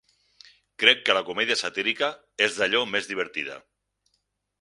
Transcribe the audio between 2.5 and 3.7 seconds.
d'allò més divertida.